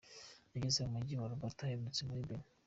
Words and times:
Yageze 0.53 0.79
mu 0.83 0.91
Mujyi 0.95 1.15
wa 1.17 1.29
Rabat 1.31 1.55
aturutse 1.65 2.01
muri 2.07 2.27
Benin. 2.27 2.47